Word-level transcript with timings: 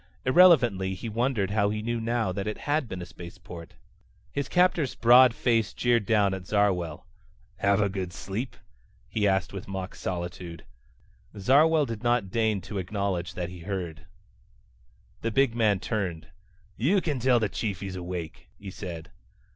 Irrelevantly 0.25 0.95
he 0.95 1.09
wondered 1.09 1.51
how 1.51 1.69
he 1.69 1.83
knew 1.83 2.01
now 2.01 2.31
that 2.31 2.47
it 2.47 2.57
had 2.57 2.87
been 2.89 3.03
a 3.03 3.05
spaceport. 3.05 3.75
His 4.31 4.49
captor's 4.49 4.95
broad 4.95 5.31
face 5.35 5.73
jeered 5.75 6.07
down 6.07 6.33
at 6.33 6.47
Zarwell. 6.47 7.05
"Have 7.57 7.79
a 7.81 7.87
good 7.87 8.11
sleep?" 8.11 8.57
he 9.07 9.27
asked 9.27 9.53
with 9.53 9.67
mock 9.67 9.93
solicitude. 9.93 10.65
Zarwell 11.37 11.85
did 11.85 12.01
not 12.01 12.31
deign 12.31 12.61
to 12.61 12.79
acknowledge 12.79 13.35
that 13.35 13.49
he 13.49 13.59
heard. 13.59 14.07
The 15.21 15.29
big 15.29 15.53
man 15.53 15.79
turned. 15.79 16.29
"You 16.77 16.99
can 16.99 17.19
tell 17.19 17.39
the 17.39 17.47
Chief 17.47 17.81
he's 17.81 17.95
awake," 17.95 18.49
he 18.57 18.71
said. 18.71 19.11